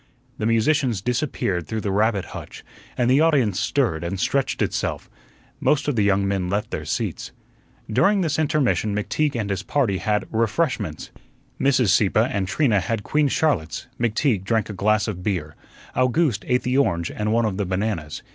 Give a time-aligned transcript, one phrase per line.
[0.39, 2.63] The musicians disappeared through the rabbit hutch,
[2.97, 5.11] and the audience stirred and stretched itself.
[5.59, 7.31] Most of the young men left their seats.
[7.87, 11.11] During this intermission McTeague and his party had "refreshments."
[11.59, 11.89] Mrs.
[11.89, 15.55] Sieppe and Trina had Queen Charlottes, McTeague drank a glass of beer,
[15.95, 18.23] Owgooste ate the orange and one of the bananas.